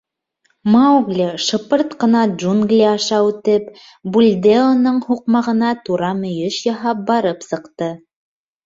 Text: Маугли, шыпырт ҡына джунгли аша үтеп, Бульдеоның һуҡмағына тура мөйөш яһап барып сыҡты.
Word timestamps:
Маугли, 0.75 1.27
шыпырт 1.47 1.93
ҡына 2.03 2.23
джунгли 2.31 2.81
аша 2.93 3.19
үтеп, 3.27 3.69
Бульдеоның 4.17 5.01
һуҡмағына 5.11 5.79
тура 5.87 6.13
мөйөш 6.25 6.63
яһап 6.73 7.09
барып 7.13 7.51
сыҡты. 7.53 7.95